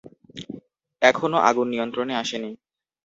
এখনো 1.01 1.37
আগুন 1.49 1.67
নিয়ন্ত্রণে 1.69 2.13
আসেনি। 2.15 2.51